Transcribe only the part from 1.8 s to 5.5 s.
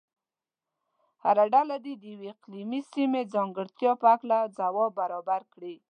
دې د یوې اقلیمي سیمې ځانګړتیا په هلکه ځواب برابر